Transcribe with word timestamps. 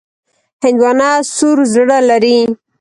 هندوانه 0.63 1.09
سور 1.35 1.57
زړه 1.73 1.97
لري. 2.09 2.37